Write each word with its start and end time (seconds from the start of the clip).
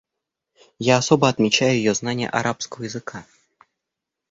Я 0.79 0.97
особо 0.97 1.29
отмечаю 1.29 1.75
ее 1.75 1.93
знание 1.93 2.27
арабского 2.27 2.85
языка. 2.85 3.23